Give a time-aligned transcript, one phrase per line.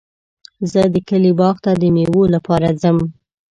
[0.71, 2.97] زه د کلي باغ ته د مېوو لپاره ځم.